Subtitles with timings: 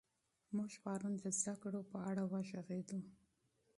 [0.55, 3.01] موږ پرون د علم په اړه بحث وکړ.